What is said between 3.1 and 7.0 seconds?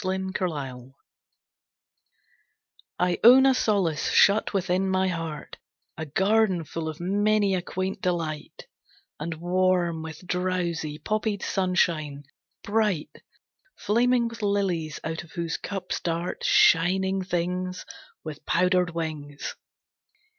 own a solace shut within my heart, A garden full of